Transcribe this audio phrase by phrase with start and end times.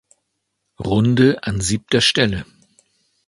[0.83, 2.43] Runde an siebter Stelle.